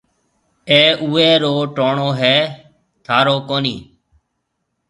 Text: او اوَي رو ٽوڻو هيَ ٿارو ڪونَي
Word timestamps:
او 0.75 0.81
اوَي 1.03 1.27
رو 1.41 1.55
ٽوڻو 1.75 2.09
هيَ 2.19 2.37
ٿارو 3.05 3.35
ڪونَي 3.49 3.77